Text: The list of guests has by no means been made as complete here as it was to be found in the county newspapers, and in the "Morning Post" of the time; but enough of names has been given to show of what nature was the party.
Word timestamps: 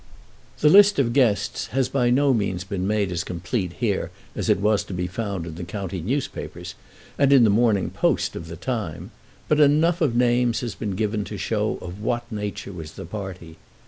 The 0.61 0.69
list 0.69 0.97
of 0.97 1.13
guests 1.13 1.67
has 1.67 1.87
by 1.87 2.09
no 2.09 2.33
means 2.33 2.63
been 2.63 2.87
made 2.87 3.11
as 3.11 3.23
complete 3.23 3.73
here 3.73 4.09
as 4.35 4.49
it 4.49 4.59
was 4.59 4.83
to 4.85 4.95
be 4.95 5.05
found 5.05 5.45
in 5.45 5.53
the 5.53 5.63
county 5.63 6.01
newspapers, 6.01 6.73
and 7.19 7.31
in 7.31 7.43
the 7.43 7.51
"Morning 7.51 7.91
Post" 7.91 8.35
of 8.35 8.47
the 8.47 8.57
time; 8.57 9.11
but 9.47 9.59
enough 9.59 10.01
of 10.01 10.15
names 10.15 10.61
has 10.61 10.73
been 10.73 10.95
given 10.95 11.23
to 11.25 11.37
show 11.37 11.77
of 11.83 12.01
what 12.01 12.31
nature 12.31 12.71
was 12.73 12.93
the 12.93 13.05
party. 13.05 13.57